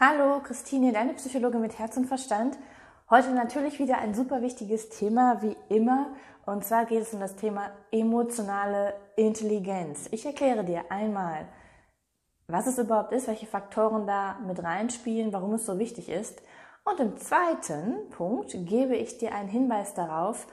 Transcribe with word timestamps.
Hallo, 0.00 0.38
Christine, 0.44 0.92
deine 0.92 1.14
Psychologin 1.14 1.60
mit 1.60 1.76
Herz 1.76 1.96
und 1.96 2.06
Verstand. 2.06 2.56
Heute 3.10 3.32
natürlich 3.32 3.80
wieder 3.80 3.98
ein 3.98 4.14
super 4.14 4.42
wichtiges 4.42 4.90
Thema, 4.90 5.42
wie 5.42 5.56
immer. 5.68 6.14
Und 6.46 6.64
zwar 6.64 6.84
geht 6.84 7.02
es 7.02 7.12
um 7.12 7.18
das 7.18 7.34
Thema 7.34 7.72
emotionale 7.90 8.94
Intelligenz. 9.16 10.08
Ich 10.12 10.24
erkläre 10.24 10.62
dir 10.62 10.84
einmal, 10.92 11.48
was 12.46 12.68
es 12.68 12.78
überhaupt 12.78 13.10
ist, 13.10 13.26
welche 13.26 13.46
Faktoren 13.46 14.06
da 14.06 14.38
mit 14.46 14.62
reinspielen, 14.62 15.32
warum 15.32 15.54
es 15.54 15.66
so 15.66 15.80
wichtig 15.80 16.08
ist. 16.08 16.42
Und 16.84 17.00
im 17.00 17.16
zweiten 17.16 18.08
Punkt 18.10 18.52
gebe 18.52 18.94
ich 18.94 19.18
dir 19.18 19.34
einen 19.34 19.48
Hinweis 19.48 19.94
darauf, 19.94 20.46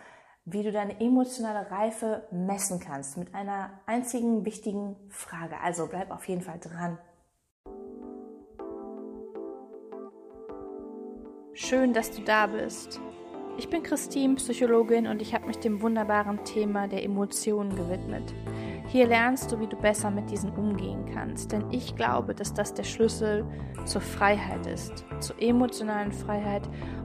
wie 0.46 0.64
du 0.64 0.72
deine 0.72 1.00
emotionale 1.00 1.70
Reife 1.70 2.28
messen 2.32 2.80
kannst 2.80 3.16
mit 3.16 3.36
einer 3.36 3.70
einzigen 3.86 4.44
wichtigen 4.44 4.96
Frage. 5.12 5.60
Also 5.64 5.86
bleib 5.86 6.10
auf 6.10 6.28
jeden 6.28 6.42
Fall 6.42 6.58
dran. 6.60 6.98
Schön, 11.58 11.94
dass 11.94 12.12
du 12.12 12.22
da 12.22 12.48
bist. 12.48 13.00
Ich 13.58 13.70
bin 13.70 13.82
Christine, 13.82 14.36
Psychologin 14.36 15.08
und 15.08 15.22
ich 15.22 15.34
habe 15.34 15.48
mich 15.48 15.58
dem 15.58 15.82
wunderbaren 15.82 16.44
Thema 16.44 16.90
der 16.90 17.02
Emotionen 17.02 17.74
gewidmet. 17.78 18.34
Hier 18.88 19.08
lernst 19.08 19.54
du, 19.54 19.60
wie 19.62 19.68
du 19.68 19.78
besser 19.78 20.12
mit 20.12 20.30
diesen 20.30 20.50
umgehen 20.50 21.06
kannst, 21.14 21.54
denn 21.54 21.72
ich 21.72 21.96
glaube, 21.96 22.36
dass 22.36 22.54
das 22.54 22.74
der 22.74 22.84
Schlüssel 22.84 23.46
zur 23.86 24.02
Freiheit 24.02 24.68
ist, 24.68 25.06
zur 25.22 25.42
emotionalen 25.42 26.12
Freiheit 26.12 26.64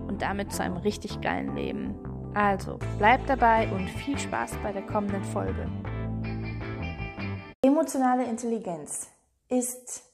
und 0.09 0.21
damit 0.21 0.53
zu 0.53 0.65
einem 0.65 0.79
richtig 0.79 1.21
geilen 1.21 1.55
Leben. 1.55 1.95
Also, 2.35 2.81
bleib 2.99 3.25
dabei 3.29 3.71
und 3.71 3.89
viel 3.89 4.19
Spaß 4.19 4.57
bei 4.65 4.73
der 4.73 4.83
kommenden 4.83 5.23
Folge. 5.23 5.71
Emotionale 7.63 8.25
Intelligenz 8.25 9.13
ist 9.49 10.10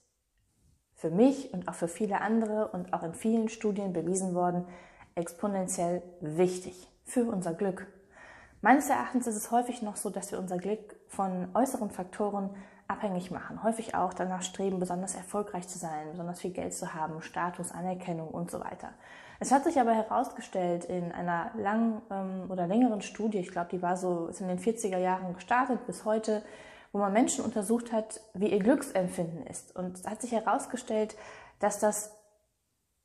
für 0.96 1.10
mich 1.10 1.52
und 1.52 1.68
auch 1.68 1.74
für 1.74 1.88
viele 1.88 2.20
andere 2.20 2.68
und 2.68 2.92
auch 2.92 3.02
in 3.02 3.14
vielen 3.14 3.48
Studien 3.48 3.92
bewiesen 3.92 4.34
worden, 4.34 4.64
exponentiell 5.14 6.02
wichtig 6.20 6.90
für 7.04 7.24
unser 7.24 7.54
Glück. 7.54 7.86
Meines 8.62 8.88
Erachtens 8.88 9.26
ist 9.26 9.36
es 9.36 9.50
häufig 9.50 9.82
noch 9.82 9.96
so, 9.96 10.10
dass 10.10 10.32
wir 10.32 10.38
unser 10.38 10.58
Glück 10.58 10.96
von 11.08 11.48
äußeren 11.54 11.90
Faktoren 11.90 12.50
abhängig 12.88 13.30
machen. 13.30 13.62
Häufig 13.62 13.94
auch 13.94 14.14
danach 14.14 14.42
streben, 14.42 14.78
besonders 14.78 15.14
erfolgreich 15.14 15.68
zu 15.68 15.78
sein, 15.78 16.10
besonders 16.10 16.40
viel 16.40 16.52
Geld 16.52 16.72
zu 16.74 16.94
haben, 16.94 17.20
Status, 17.20 17.72
Anerkennung 17.72 18.28
und 18.28 18.50
so 18.50 18.60
weiter. 18.60 18.90
Es 19.38 19.52
hat 19.52 19.64
sich 19.64 19.78
aber 19.78 19.92
herausgestellt 19.92 20.86
in 20.86 21.12
einer 21.12 21.50
langen 21.56 22.00
ähm, 22.10 22.50
oder 22.50 22.66
längeren 22.66 23.02
Studie, 23.02 23.38
ich 23.38 23.50
glaube, 23.50 23.68
die 23.70 23.82
war 23.82 23.96
so 23.96 24.28
ist 24.28 24.40
in 24.40 24.48
den 24.48 24.58
40er 24.58 24.98
Jahren 24.98 25.34
gestartet 25.34 25.86
bis 25.86 26.04
heute, 26.04 26.42
wo 26.96 27.00
man 27.00 27.12
Menschen 27.12 27.44
untersucht 27.44 27.92
hat, 27.92 28.22
wie 28.32 28.50
ihr 28.50 28.58
Glücksempfinden 28.58 29.46
ist. 29.46 29.76
Und 29.76 29.98
es 29.98 30.06
hat 30.06 30.22
sich 30.22 30.32
herausgestellt, 30.32 31.14
dass 31.58 31.78
das 31.78 32.16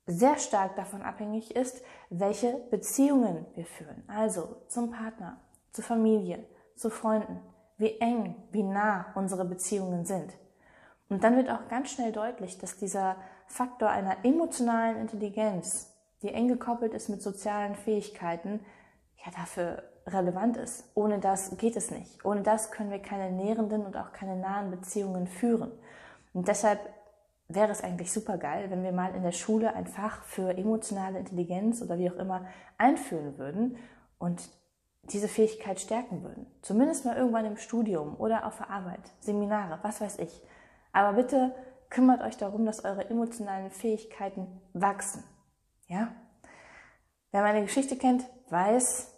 sehr 0.06 0.38
stark 0.38 0.76
davon 0.76 1.02
abhängig 1.02 1.54
ist, 1.54 1.82
welche 2.08 2.54
Beziehungen 2.70 3.44
wir 3.54 3.66
führen. 3.66 4.02
Also 4.08 4.56
zum 4.68 4.92
Partner, 4.92 5.36
zur 5.72 5.84
Familie, 5.84 6.42
zu 6.74 6.88
Freunden, 6.88 7.38
wie 7.76 7.98
eng, 8.00 8.34
wie 8.50 8.62
nah 8.62 9.12
unsere 9.14 9.44
Beziehungen 9.44 10.06
sind. 10.06 10.32
Und 11.10 11.22
dann 11.22 11.36
wird 11.36 11.50
auch 11.50 11.68
ganz 11.68 11.90
schnell 11.90 12.12
deutlich, 12.12 12.56
dass 12.56 12.78
dieser 12.78 13.16
Faktor 13.46 13.90
einer 13.90 14.24
emotionalen 14.24 14.96
Intelligenz, 14.96 15.92
die 16.22 16.32
eng 16.32 16.48
gekoppelt 16.48 16.94
ist 16.94 17.10
mit 17.10 17.20
sozialen 17.20 17.74
Fähigkeiten, 17.74 18.64
ja 19.22 19.30
dafür 19.32 19.82
relevant 20.06 20.56
ist. 20.56 20.90
Ohne 20.94 21.18
das 21.18 21.56
geht 21.56 21.76
es 21.76 21.90
nicht. 21.90 22.24
Ohne 22.24 22.42
das 22.42 22.70
können 22.70 22.90
wir 22.90 23.00
keine 23.00 23.30
nährenden 23.30 23.84
und 23.84 23.96
auch 23.96 24.12
keine 24.12 24.36
nahen 24.36 24.70
Beziehungen 24.70 25.26
führen. 25.26 25.72
Und 26.32 26.48
deshalb 26.48 26.80
wäre 27.48 27.70
es 27.70 27.82
eigentlich 27.82 28.12
super 28.12 28.38
geil, 28.38 28.70
wenn 28.70 28.82
wir 28.82 28.92
mal 28.92 29.14
in 29.14 29.22
der 29.22 29.32
Schule 29.32 29.74
ein 29.74 29.86
Fach 29.86 30.22
für 30.24 30.56
emotionale 30.56 31.18
Intelligenz 31.18 31.82
oder 31.82 31.98
wie 31.98 32.10
auch 32.10 32.16
immer 32.16 32.46
einführen 32.78 33.38
würden 33.38 33.76
und 34.18 34.48
diese 35.04 35.28
Fähigkeit 35.28 35.80
stärken 35.80 36.22
würden. 36.22 36.46
Zumindest 36.62 37.04
mal 37.04 37.16
irgendwann 37.16 37.44
im 37.44 37.56
Studium 37.56 38.16
oder 38.18 38.46
auf 38.46 38.58
der 38.58 38.70
Arbeit, 38.70 39.00
Seminare, 39.20 39.78
was 39.82 40.00
weiß 40.00 40.18
ich. 40.20 40.42
Aber 40.92 41.14
bitte 41.14 41.54
kümmert 41.90 42.22
euch 42.22 42.36
darum, 42.36 42.64
dass 42.64 42.84
eure 42.84 43.10
emotionalen 43.10 43.70
Fähigkeiten 43.70 44.46
wachsen. 44.72 45.24
Ja? 45.88 46.14
Wer 47.32 47.42
meine 47.42 47.62
Geschichte 47.62 47.96
kennt, 47.96 48.24
weiß, 48.48 49.11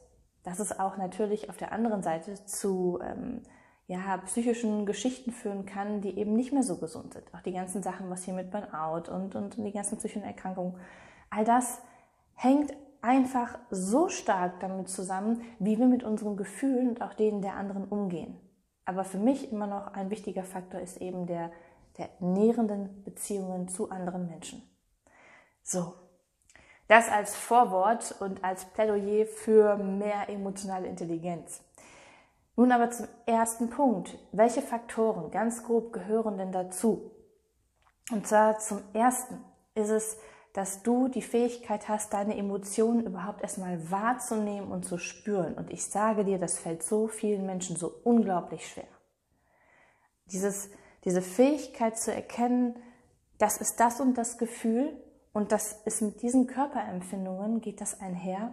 dass 0.44 0.60
es 0.60 0.78
auch 0.78 0.96
natürlich 0.96 1.50
auf 1.50 1.56
der 1.56 1.72
anderen 1.72 2.02
Seite 2.02 2.34
zu 2.44 3.00
ähm, 3.02 3.42
ja, 3.86 4.16
psychischen 4.18 4.86
Geschichten 4.86 5.32
führen 5.32 5.66
kann, 5.66 6.00
die 6.00 6.16
eben 6.18 6.34
nicht 6.34 6.52
mehr 6.52 6.62
so 6.62 6.76
gesund 6.76 7.14
sind. 7.14 7.24
Auch 7.34 7.42
die 7.42 7.52
ganzen 7.52 7.82
Sachen, 7.82 8.08
was 8.08 8.24
hier 8.24 8.34
mit 8.34 8.50
Burnout 8.50 9.10
und, 9.10 9.34
und 9.34 9.56
die 9.56 9.72
ganzen 9.72 9.98
psychischen 9.98 10.22
Erkrankungen, 10.22 10.76
all 11.30 11.44
das 11.44 11.80
hängt 12.34 12.72
einfach 13.02 13.58
so 13.70 14.08
stark 14.08 14.60
damit 14.60 14.88
zusammen, 14.88 15.42
wie 15.58 15.78
wir 15.78 15.86
mit 15.86 16.04
unseren 16.04 16.36
Gefühlen 16.36 16.90
und 16.90 17.02
auch 17.02 17.12
denen 17.14 17.42
der 17.42 17.56
anderen 17.56 17.84
umgehen. 17.84 18.38
Aber 18.86 19.04
für 19.04 19.18
mich 19.18 19.52
immer 19.52 19.66
noch 19.66 19.88
ein 19.88 20.10
wichtiger 20.10 20.44
Faktor 20.44 20.80
ist 20.80 21.00
eben 21.00 21.26
der, 21.26 21.50
der 21.98 22.08
nährenden 22.20 23.02
Beziehungen 23.04 23.68
zu 23.68 23.90
anderen 23.90 24.26
Menschen. 24.26 24.62
So, 25.62 25.94
das 26.88 27.08
als 27.08 27.34
Vorwort 27.34 28.14
und 28.20 28.44
als 28.44 28.64
Plädoyer 28.66 29.26
für 29.26 29.76
mehr 29.76 30.28
emotionale 30.28 30.86
Intelligenz. 30.86 31.62
Nun 32.56 32.70
aber 32.70 32.90
zum 32.90 33.08
ersten 33.26 33.70
Punkt. 33.70 34.16
Welche 34.32 34.62
Faktoren 34.62 35.30
ganz 35.30 35.64
grob 35.64 35.92
gehören 35.92 36.38
denn 36.38 36.52
dazu? 36.52 37.10
Und 38.12 38.26
zwar 38.26 38.58
zum 38.58 38.82
ersten 38.92 39.42
ist 39.74 39.90
es, 39.90 40.18
dass 40.52 40.82
du 40.82 41.08
die 41.08 41.22
Fähigkeit 41.22 41.88
hast, 41.88 42.12
deine 42.12 42.36
Emotionen 42.36 43.04
überhaupt 43.04 43.42
erstmal 43.42 43.90
wahrzunehmen 43.90 44.70
und 44.70 44.84
zu 44.84 44.98
spüren. 44.98 45.54
Und 45.54 45.72
ich 45.72 45.84
sage 45.84 46.24
dir, 46.24 46.38
das 46.38 46.58
fällt 46.58 46.84
so 46.84 47.08
vielen 47.08 47.44
Menschen 47.44 47.74
so 47.74 47.92
unglaublich 48.04 48.68
schwer. 48.68 48.86
Dieses, 50.26 50.70
diese 51.04 51.22
Fähigkeit 51.22 51.98
zu 51.98 52.14
erkennen, 52.14 52.76
das 53.38 53.56
ist 53.56 53.80
das 53.80 54.00
und 54.00 54.16
das 54.16 54.38
Gefühl 54.38 54.96
und 55.34 55.50
das 55.50 55.72
ist 55.84 56.00
mit 56.00 56.22
diesen 56.22 56.46
Körperempfindungen 56.46 57.60
geht 57.60 57.80
das 57.80 58.00
einher 58.00 58.52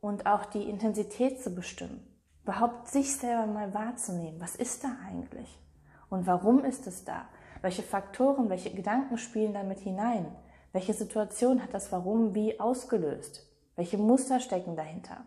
und 0.00 0.26
auch 0.26 0.46
die 0.46 0.68
Intensität 0.68 1.40
zu 1.42 1.54
bestimmen. 1.54 2.04
Überhaupt 2.42 2.88
sich 2.88 3.14
selber 3.14 3.46
mal 3.46 3.74
wahrzunehmen. 3.74 4.40
Was 4.40 4.56
ist 4.56 4.82
da 4.82 4.96
eigentlich? 5.06 5.60
Und 6.08 6.26
warum 6.26 6.64
ist 6.64 6.86
es 6.86 7.04
da? 7.04 7.28
Welche 7.60 7.82
Faktoren, 7.82 8.48
welche 8.48 8.70
Gedanken 8.70 9.18
spielen 9.18 9.52
damit 9.52 9.80
hinein? 9.80 10.34
Welche 10.72 10.94
Situation 10.94 11.62
hat 11.62 11.74
das 11.74 11.92
Warum 11.92 12.34
wie 12.34 12.58
ausgelöst? 12.58 13.46
Welche 13.76 13.98
Muster 13.98 14.40
stecken 14.40 14.76
dahinter? 14.76 15.26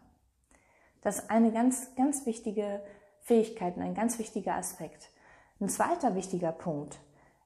Das 1.02 1.20
ist 1.20 1.30
eine 1.30 1.52
ganz, 1.52 1.94
ganz 1.96 2.26
wichtige 2.26 2.82
Fähigkeit 3.20 3.78
und 3.78 3.84
ein 3.84 3.94
ganz 3.94 4.18
wichtiger 4.18 4.56
Aspekt. 4.56 5.12
Ein 5.60 5.70
zweiter 5.70 6.16
wichtiger 6.16 6.52
Punkt 6.52 6.98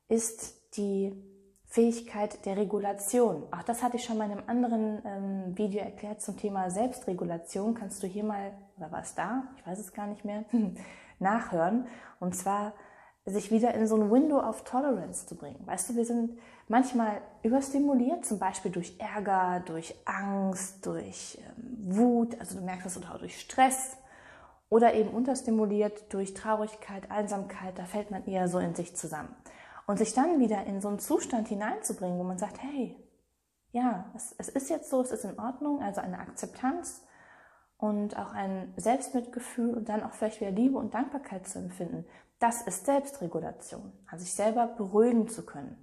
ist 0.07 0.77
die 0.77 1.34
Fähigkeit 1.67 2.45
der 2.45 2.57
Regulation. 2.57 3.43
Auch 3.51 3.63
das 3.63 3.83
hatte 3.83 3.97
ich 3.97 4.05
schon 4.05 4.17
mal 4.17 4.25
in 4.25 4.31
einem 4.31 4.47
anderen 4.47 5.01
ähm, 5.05 5.57
Video 5.57 5.81
erklärt 5.81 6.21
zum 6.21 6.37
Thema 6.37 6.69
Selbstregulation. 6.69 7.73
Kannst 7.73 8.01
du 8.01 8.07
hier 8.07 8.23
mal, 8.23 8.51
oder 8.77 8.91
war 8.91 9.01
es 9.01 9.15
da? 9.15 9.43
Ich 9.57 9.67
weiß 9.67 9.79
es 9.79 9.93
gar 9.93 10.07
nicht 10.07 10.23
mehr, 10.25 10.45
nachhören. 11.19 11.87
Und 12.19 12.35
zwar 12.35 12.73
sich 13.25 13.51
wieder 13.51 13.73
in 13.73 13.87
so 13.87 13.95
ein 13.95 14.11
Window 14.11 14.39
of 14.39 14.63
Tolerance 14.63 15.25
zu 15.25 15.35
bringen. 15.35 15.59
Weißt 15.65 15.89
du, 15.89 15.95
wir 15.95 16.05
sind 16.05 16.37
manchmal 16.67 17.21
überstimuliert, 17.41 18.23
zum 18.25 18.37
Beispiel 18.37 18.71
durch 18.71 18.95
Ärger, 18.99 19.63
durch 19.65 19.95
Angst, 20.05 20.85
durch 20.85 21.39
ähm, 21.39 21.95
Wut, 21.95 22.39
also 22.39 22.59
du 22.59 22.63
merkst 22.63 22.85
das 22.85 22.97
oder 22.97 23.15
auch 23.15 23.19
durch 23.19 23.39
Stress 23.39 23.97
oder 24.69 24.93
eben 24.93 25.09
unterstimuliert 25.09 26.13
durch 26.13 26.33
Traurigkeit, 26.35 27.09
Einsamkeit, 27.09 27.77
da 27.77 27.85
fällt 27.85 28.11
man 28.11 28.25
eher 28.25 28.47
so 28.47 28.59
in 28.59 28.75
sich 28.75 28.95
zusammen. 28.95 29.35
Und 29.87 29.97
sich 29.97 30.13
dann 30.13 30.39
wieder 30.39 30.65
in 30.65 30.81
so 30.81 30.87
einen 30.87 30.99
Zustand 30.99 31.47
hineinzubringen, 31.47 32.17
wo 32.17 32.23
man 32.23 32.37
sagt, 32.37 32.61
hey, 32.61 32.95
ja, 33.71 34.11
es, 34.15 34.33
es 34.37 34.49
ist 34.49 34.69
jetzt 34.69 34.89
so, 34.89 35.01
es 35.01 35.11
ist 35.11 35.25
in 35.25 35.39
Ordnung, 35.39 35.81
also 35.81 36.01
eine 36.01 36.19
Akzeptanz 36.19 37.03
und 37.77 38.17
auch 38.17 38.31
ein 38.31 38.73
Selbstmitgefühl 38.77 39.75
und 39.75 39.89
dann 39.89 40.01
auch 40.03 40.13
vielleicht 40.13 40.41
wieder 40.41 40.51
Liebe 40.51 40.77
und 40.77 40.93
Dankbarkeit 40.93 41.47
zu 41.47 41.59
empfinden. 41.59 42.05
Das 42.39 42.61
ist 42.61 42.85
Selbstregulation, 42.85 43.91
also 44.07 44.23
sich 44.23 44.33
selber 44.33 44.67
beruhigen 44.67 45.27
zu 45.27 45.45
können. 45.45 45.77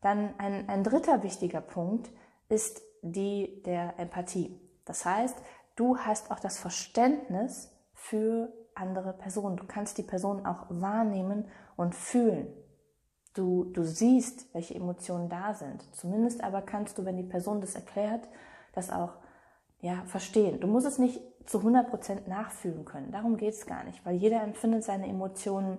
Dann 0.00 0.38
ein, 0.38 0.68
ein 0.68 0.84
dritter 0.84 1.22
wichtiger 1.22 1.60
Punkt 1.60 2.10
ist 2.48 2.82
die 3.02 3.62
der 3.64 3.98
Empathie. 3.98 4.60
Das 4.84 5.04
heißt, 5.04 5.36
du 5.76 5.98
hast 5.98 6.30
auch 6.30 6.40
das 6.40 6.58
Verständnis 6.58 7.72
für 7.92 8.52
andere 8.74 9.12
Personen. 9.14 9.56
Du 9.56 9.66
kannst 9.66 9.98
die 9.98 10.02
Person 10.02 10.44
auch 10.44 10.66
wahrnehmen 10.68 11.48
und 11.76 11.94
fühlen. 11.94 12.52
Du, 13.36 13.64
du 13.64 13.84
siehst, 13.84 14.52
welche 14.54 14.74
Emotionen 14.74 15.28
da 15.28 15.52
sind. 15.52 15.84
Zumindest 15.94 16.42
aber 16.42 16.62
kannst 16.62 16.96
du, 16.96 17.04
wenn 17.04 17.18
die 17.18 17.22
Person 17.22 17.60
das 17.60 17.74
erklärt, 17.74 18.26
das 18.72 18.90
auch 18.90 19.12
ja, 19.82 20.02
verstehen. 20.06 20.58
Du 20.60 20.66
musst 20.66 20.86
es 20.86 20.98
nicht 20.98 21.20
zu 21.44 21.58
100% 21.58 22.28
nachfühlen 22.28 22.84
können. 22.84 23.12
Darum 23.12 23.36
geht 23.36 23.52
es 23.54 23.66
gar 23.66 23.84
nicht, 23.84 24.04
weil 24.06 24.16
jeder 24.16 24.42
empfindet 24.42 24.84
seine 24.84 25.06
Emotionen 25.06 25.76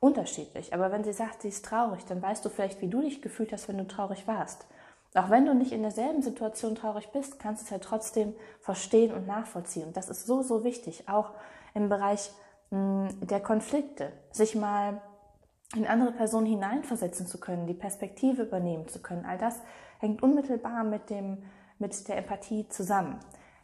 unterschiedlich. 0.00 0.72
Aber 0.72 0.92
wenn 0.92 1.04
sie 1.04 1.12
sagt, 1.12 1.42
sie 1.42 1.48
ist 1.48 1.64
traurig, 1.64 2.04
dann 2.04 2.22
weißt 2.22 2.44
du 2.44 2.48
vielleicht, 2.48 2.80
wie 2.80 2.88
du 2.88 3.00
dich 3.00 3.20
gefühlt 3.20 3.52
hast, 3.52 3.68
wenn 3.68 3.78
du 3.78 3.86
traurig 3.86 4.26
warst. 4.28 4.66
Auch 5.14 5.28
wenn 5.28 5.44
du 5.44 5.54
nicht 5.54 5.72
in 5.72 5.82
derselben 5.82 6.22
Situation 6.22 6.74
traurig 6.74 7.08
bist, 7.10 7.38
kannst 7.38 7.62
du 7.62 7.64
es 7.64 7.70
ja 7.70 7.78
trotzdem 7.78 8.34
verstehen 8.60 9.12
und 9.12 9.26
nachvollziehen. 9.26 9.88
Und 9.88 9.96
das 9.96 10.08
ist 10.08 10.26
so, 10.26 10.42
so 10.42 10.64
wichtig, 10.64 11.08
auch 11.08 11.32
im 11.74 11.88
Bereich 11.88 12.30
mh, 12.70 13.08
hm, 13.10 13.26
der 13.26 13.40
Konflikte, 13.40 14.12
sich 14.30 14.54
mal 14.54 15.02
in 15.74 15.86
andere 15.86 16.12
Personen 16.12 16.46
hineinversetzen 16.46 17.26
zu 17.26 17.38
können, 17.38 17.66
die 17.66 17.74
Perspektive 17.74 18.42
übernehmen 18.42 18.88
zu 18.88 19.00
können. 19.00 19.24
All 19.24 19.38
das 19.38 19.60
hängt 19.98 20.22
unmittelbar 20.22 20.84
mit, 20.84 21.10
dem, 21.10 21.38
mit 21.78 22.08
der 22.08 22.18
Empathie 22.18 22.68
zusammen. 22.68 23.18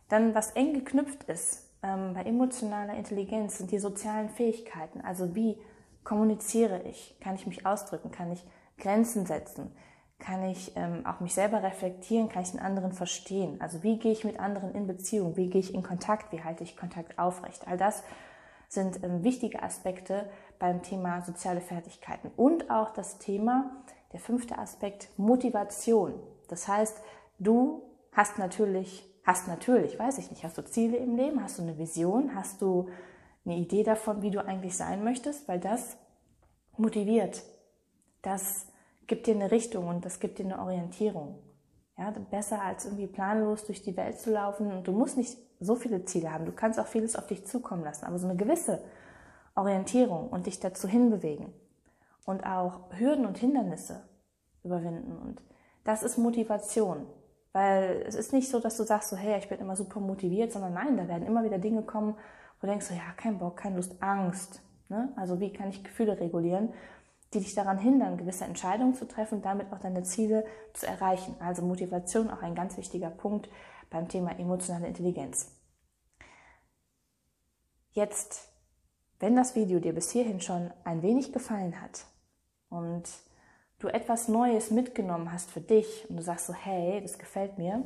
Dann, 0.09 0.35
was 0.35 0.53
eng 0.53 0.73
geknüpft 0.73 1.25
ist 1.25 1.69
ähm, 1.83 2.15
bei 2.15 2.23
emotionaler 2.23 2.95
Intelligenz, 2.95 3.59
sind 3.59 3.71
die 3.71 3.79
sozialen 3.79 4.31
Fähigkeiten. 4.31 5.03
Also 5.03 5.35
wie 5.35 5.59
kommuniziere 6.03 6.83
ich? 6.85 7.19
Kann 7.21 7.35
ich 7.35 7.47
mich 7.47 7.67
ausdrücken? 7.67 8.11
Kann 8.11 8.33
ich 8.33 8.43
Grenzen 8.79 9.27
setzen? 9.27 9.71
Kann 10.19 10.43
ich 10.45 10.73
ähm, 10.77 11.05
auch 11.07 11.21
mich 11.21 11.35
selber 11.35 11.63
reflektieren? 11.63 12.29
Kann 12.29 12.43
ich 12.43 12.53
den 12.53 12.61
anderen 12.61 12.93
verstehen? 12.93 13.61
Also 13.61 13.83
wie 13.83 13.99
gehe 13.99 14.13
ich 14.13 14.25
mit 14.25 14.41
anderen 14.41 14.75
in 14.75 14.87
Beziehung? 14.87 15.37
Wie 15.37 15.51
gehe 15.51 15.61
ich 15.61 15.75
in 15.75 15.83
Kontakt? 15.83 16.33
Wie 16.33 16.43
halte 16.43 16.65
ich 16.65 16.77
Kontakt 16.77 17.19
aufrecht? 17.19 17.69
All 17.69 17.77
das 17.77 18.03
sind 18.69 19.03
ähm, 19.05 19.23
wichtige 19.25 19.63
Aspekte 19.63 20.29
beim 20.59 20.83
Thema 20.83 21.23
soziale 21.23 21.61
Fertigkeiten. 21.61 22.31
Und 22.37 22.71
auch 22.71 22.91
das 22.91 23.19
Thema, 23.19 23.71
der 24.13 24.21
fünfte 24.21 24.59
Aspekt, 24.59 25.09
Motivation. 25.17 26.15
Das 26.49 26.67
heißt, 26.69 27.01
du 27.39 27.83
hast 28.13 28.39
natürlich, 28.39 29.05
hast 29.25 29.49
natürlich, 29.49 29.99
weiß 29.99 30.19
ich 30.19 30.31
nicht, 30.31 30.45
hast 30.45 30.59
du 30.59 30.65
Ziele 30.65 30.97
im 30.97 31.17
Leben, 31.17 31.43
hast 31.43 31.59
du 31.59 31.63
eine 31.63 31.79
Vision, 31.79 32.35
hast 32.35 32.63
du 32.63 32.89
eine 33.45 33.57
Idee 33.57 33.83
davon, 33.83 34.23
wie 34.23 34.31
du 34.31 34.45
eigentlich 34.45 34.77
sein 34.77 35.05
möchtest, 35.05 35.49
weil 35.49 35.61
das 35.61 35.97
motiviert. 36.77 37.43
Das 38.23 38.67
gibt 39.07 39.27
dir 39.27 39.35
eine 39.35 39.51
Richtung 39.51 39.89
und 39.89 40.05
das 40.05 40.21
gibt 40.21 40.39
dir 40.39 40.45
eine 40.45 40.61
Orientierung. 40.61 41.39
Ja, 41.97 42.13
besser 42.31 42.63
als 42.63 42.85
irgendwie 42.85 43.09
planlos 43.09 43.65
durch 43.65 43.83
die 43.83 43.97
Welt 43.97 44.21
zu 44.21 44.31
laufen. 44.31 44.71
Und 44.71 44.87
du 44.87 44.93
musst 44.93 45.17
nicht 45.17 45.37
so 45.59 45.75
viele 45.75 46.05
Ziele 46.05 46.33
haben. 46.33 46.47
Du 46.47 46.53
kannst 46.53 46.79
auch 46.79 46.87
vieles 46.87 47.17
auf 47.17 47.27
dich 47.27 47.45
zukommen 47.45 47.83
lassen. 47.83 48.05
Aber 48.05 48.19
so 48.19 48.29
eine 48.29 48.37
gewisse 48.37 48.81
Orientierung 49.59 50.29
und 50.29 50.47
dich 50.47 50.61
dazu 50.61 50.89
hinbewegen 50.89 51.53
und 52.25 52.45
auch 52.45 52.81
Hürden 52.99 53.27
und 53.27 53.39
Hindernisse 53.39 54.03
überwinden. 54.63 55.17
Und 55.17 55.43
das 55.85 56.03
ist 56.03 56.19
Motivation. 56.19 57.07
Weil 57.53 58.05
es 58.07 58.15
ist 58.15 58.33
nicht 58.33 58.49
so, 58.51 58.61
dass 58.61 58.77
du 58.77 58.85
sagst 58.85 59.09
so, 59.09 59.17
hey, 59.17 59.39
ich 59.39 59.49
bin 59.49 59.59
immer 59.59 59.75
super 59.75 60.01
motiviert, 60.01 60.53
sondern 60.53 60.75
nein, 60.75 60.97
da 60.97 61.09
werden 61.09 61.27
immer 61.27 61.45
wieder 61.45 61.59
Dinge 61.59 61.83
kommen, 61.83 62.15
wo 62.15 62.67
du 62.67 62.69
denkst 62.69 62.87
so, 62.87 62.95
ja, 62.95 63.13
kein 63.17 63.39
Bock, 63.39 63.57
keine 63.57 63.77
Lust, 63.77 64.03
Angst. 64.03 64.61
Ne? 64.89 65.13
Also 65.17 65.41
wie 65.41 65.53
kann 65.53 65.71
ich 65.71 65.83
Gefühle 65.83 66.21
regulieren? 66.21 66.73
die 67.35 67.41
dich 67.41 67.55
daran 67.55 67.79
hindern, 67.79 68.17
gewisse 68.17 68.45
Entscheidungen 68.45 68.95
zu 68.95 69.07
treffen 69.07 69.37
und 69.37 69.45
damit 69.45 69.73
auch 69.73 69.79
deine 69.79 70.03
Ziele 70.03 70.47
zu 70.73 70.87
erreichen. 70.87 71.37
Also 71.41 71.63
Motivation 71.63 72.31
auch 72.31 72.43
ein 72.43 72.55
ganz 72.55 72.77
wichtiger 72.77 73.11
Punkt 73.11 73.51
beim 73.91 74.09
Thema 74.09 74.39
emotionale 74.39 74.87
Intelligenz. 74.87 75.51
Jetzt, 77.93 78.49
wenn 79.21 79.37
das 79.37 79.55
Video 79.55 79.81
dir 79.81 79.95
bis 79.95 80.11
hierhin 80.11 80.41
schon 80.41 80.71
ein 80.85 81.03
wenig 81.03 81.33
gefallen 81.33 81.81
hat 81.81 82.07
und 82.69 83.05
du 83.79 83.89
etwas 83.89 84.29
Neues 84.29 84.71
mitgenommen 84.71 85.33
hast 85.33 85.51
für 85.51 85.61
dich 85.61 86.09
und 86.09 86.17
du 86.17 86.23
sagst 86.23 86.47
so, 86.47 86.53
hey, 86.53 87.01
das 87.01 87.19
gefällt 87.19 87.59
mir, 87.59 87.85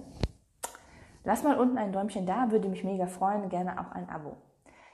lass 1.25 1.43
mal 1.43 1.59
unten 1.59 1.79
ein 1.79 1.93
Däumchen 1.93 2.27
da, 2.27 2.51
würde 2.51 2.69
mich 2.69 2.85
mega 2.85 3.07
freuen, 3.07 3.49
gerne 3.49 3.81
auch 3.81 3.93
ein 3.93 4.09
Abo. 4.09 4.37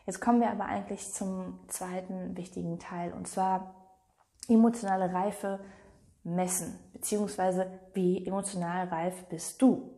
Jetzt 0.06 0.20
kommen 0.20 0.40
wir 0.40 0.50
aber 0.50 0.64
eigentlich 0.64 1.12
zum 1.12 1.60
zweiten 1.68 2.36
wichtigen 2.36 2.78
Teil 2.78 3.12
und 3.12 3.28
zwar 3.28 3.74
emotionale 4.48 5.12
Reife 5.12 5.60
messen, 6.24 6.78
beziehungsweise 6.92 7.80
wie 7.94 8.26
emotional 8.26 8.88
reif 8.88 9.24
bist 9.26 9.60
du. 9.60 9.94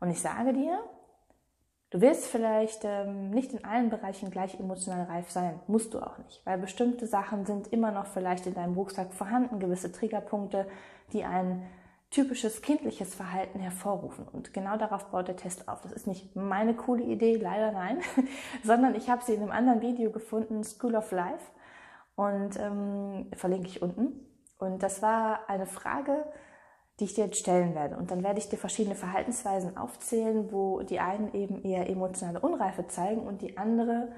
Und 0.00 0.10
ich 0.10 0.20
sage 0.20 0.52
dir, 0.52 0.78
du 1.94 2.00
wirst 2.00 2.26
vielleicht 2.26 2.80
ähm, 2.82 3.30
nicht 3.30 3.52
in 3.52 3.64
allen 3.64 3.88
Bereichen 3.88 4.32
gleich 4.32 4.58
emotional 4.58 5.04
reif 5.04 5.30
sein, 5.30 5.60
musst 5.68 5.94
du 5.94 6.00
auch 6.00 6.18
nicht, 6.18 6.44
weil 6.44 6.58
bestimmte 6.58 7.06
Sachen 7.06 7.46
sind 7.46 7.68
immer 7.68 7.92
noch 7.92 8.06
vielleicht 8.06 8.48
in 8.48 8.54
deinem 8.54 8.74
Rucksack 8.74 9.12
vorhanden, 9.12 9.60
gewisse 9.60 9.92
Triggerpunkte, 9.92 10.66
die 11.12 11.22
ein 11.22 11.62
typisches 12.10 12.62
kindliches 12.62 13.14
Verhalten 13.14 13.60
hervorrufen. 13.60 14.26
Und 14.26 14.52
genau 14.52 14.76
darauf 14.76 15.04
baut 15.06 15.28
der 15.28 15.36
Test 15.36 15.68
auf. 15.68 15.82
Das 15.82 15.92
ist 15.92 16.08
nicht 16.08 16.34
meine 16.34 16.74
coole 16.74 17.04
Idee, 17.04 17.36
leider 17.36 17.70
nein, 17.70 18.00
sondern 18.64 18.96
ich 18.96 19.08
habe 19.08 19.22
sie 19.24 19.34
in 19.34 19.42
einem 19.42 19.52
anderen 19.52 19.80
Video 19.80 20.10
gefunden, 20.10 20.64
School 20.64 20.96
of 20.96 21.12
Life 21.12 21.44
und 22.16 22.58
ähm, 22.58 23.30
verlinke 23.36 23.68
ich 23.68 23.82
unten. 23.82 24.26
Und 24.58 24.82
das 24.82 25.00
war 25.00 25.48
eine 25.48 25.66
Frage, 25.66 26.24
die 27.00 27.04
ich 27.04 27.14
dir 27.14 27.24
jetzt 27.26 27.38
stellen 27.38 27.74
werde. 27.74 27.96
Und 27.96 28.10
dann 28.10 28.22
werde 28.22 28.38
ich 28.38 28.48
dir 28.48 28.56
verschiedene 28.56 28.94
Verhaltensweisen 28.94 29.76
aufzählen, 29.76 30.52
wo 30.52 30.82
die 30.82 31.00
einen 31.00 31.34
eben 31.34 31.62
eher 31.64 31.88
emotionale 31.88 32.40
Unreife 32.40 32.86
zeigen 32.86 33.22
und 33.22 33.42
die 33.42 33.58
andere 33.58 34.12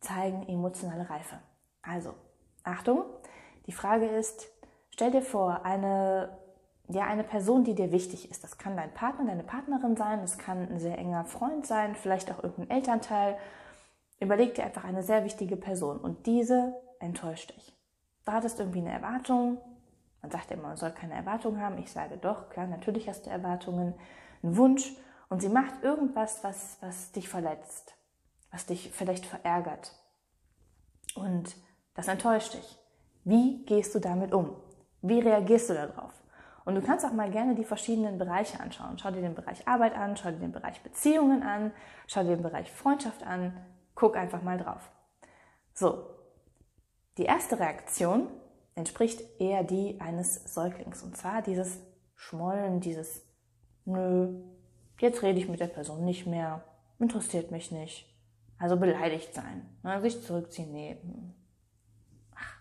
zeigen 0.00 0.46
emotionale 0.48 1.08
Reife. 1.08 1.38
Also, 1.80 2.14
Achtung, 2.64 3.04
die 3.66 3.72
Frage 3.72 4.06
ist, 4.06 4.48
stell 4.90 5.10
dir 5.10 5.22
vor, 5.22 5.64
eine, 5.64 6.36
ja, 6.88 7.06
eine 7.06 7.24
Person, 7.24 7.64
die 7.64 7.74
dir 7.74 7.92
wichtig 7.92 8.30
ist. 8.30 8.44
Das 8.44 8.58
kann 8.58 8.76
dein 8.76 8.92
Partner, 8.92 9.26
deine 9.26 9.44
Partnerin 9.44 9.96
sein, 9.96 10.20
das 10.20 10.38
kann 10.38 10.68
ein 10.68 10.78
sehr 10.78 10.98
enger 10.98 11.24
Freund 11.24 11.66
sein, 11.66 11.94
vielleicht 11.94 12.30
auch 12.30 12.42
irgendein 12.42 12.76
Elternteil. 12.76 13.38
Überleg 14.20 14.54
dir 14.54 14.64
einfach 14.64 14.84
eine 14.84 15.02
sehr 15.02 15.24
wichtige 15.24 15.56
Person 15.56 15.98
und 15.98 16.26
diese 16.26 16.74
enttäuscht 17.00 17.54
dich. 17.56 17.74
Du 18.24 18.32
hattest 18.32 18.60
irgendwie 18.60 18.78
eine 18.78 18.92
Erwartung. 18.92 19.58
Man 20.22 20.30
sagt 20.30 20.50
immer, 20.52 20.68
man 20.68 20.76
soll 20.76 20.92
keine 20.92 21.14
Erwartung 21.14 21.60
haben. 21.60 21.78
Ich 21.78 21.90
sage 21.90 22.16
doch, 22.16 22.48
klar, 22.48 22.66
natürlich 22.66 23.08
hast 23.08 23.26
du 23.26 23.30
Erwartungen, 23.30 23.94
einen 24.42 24.56
Wunsch. 24.56 24.92
Und 25.28 25.42
sie 25.42 25.48
macht 25.48 25.82
irgendwas, 25.82 26.44
was, 26.44 26.78
was 26.80 27.12
dich 27.12 27.28
verletzt, 27.28 27.94
was 28.50 28.66
dich 28.66 28.92
vielleicht 28.92 29.26
verärgert. 29.26 29.92
Und 31.14 31.56
das 31.94 32.08
enttäuscht 32.08 32.54
dich. 32.54 32.78
Wie 33.24 33.64
gehst 33.64 33.94
du 33.94 33.98
damit 33.98 34.32
um? 34.32 34.56
Wie 35.00 35.20
reagierst 35.20 35.70
du 35.70 35.74
darauf? 35.74 36.12
Und 36.64 36.76
du 36.76 36.82
kannst 36.82 37.04
auch 37.04 37.12
mal 37.12 37.30
gerne 37.30 37.54
die 37.54 37.64
verschiedenen 37.64 38.18
Bereiche 38.18 38.60
anschauen. 38.60 38.98
Schau 38.98 39.10
dir 39.10 39.20
den 39.20 39.34
Bereich 39.34 39.66
Arbeit 39.66 39.96
an, 39.96 40.16
schau 40.16 40.30
dir 40.30 40.38
den 40.38 40.52
Bereich 40.52 40.80
Beziehungen 40.82 41.42
an, 41.42 41.72
schau 42.06 42.22
dir 42.22 42.36
den 42.36 42.42
Bereich 42.42 42.70
Freundschaft 42.70 43.24
an. 43.26 43.56
Guck 43.94 44.16
einfach 44.16 44.42
mal 44.42 44.58
drauf. 44.58 44.90
So, 45.74 46.06
die 47.18 47.24
erste 47.24 47.58
Reaktion 47.58 48.28
entspricht 48.74 49.22
eher 49.40 49.64
die 49.64 50.00
eines 50.00 50.52
Säuglings. 50.52 51.02
Und 51.02 51.16
zwar 51.16 51.42
dieses 51.42 51.80
Schmollen, 52.14 52.80
dieses 52.80 53.22
Nö, 53.84 54.40
jetzt 55.00 55.22
rede 55.22 55.38
ich 55.38 55.48
mit 55.48 55.60
der 55.60 55.66
Person 55.66 56.04
nicht 56.04 56.26
mehr, 56.26 56.64
interessiert 56.98 57.50
mich 57.50 57.72
nicht. 57.72 58.08
Also 58.58 58.76
beleidigt 58.76 59.34
sein, 59.34 59.68
ne? 59.82 60.00
sich 60.00 60.22
zurückziehen, 60.22 60.70
nee. 60.70 60.96
Ach, 62.36 62.56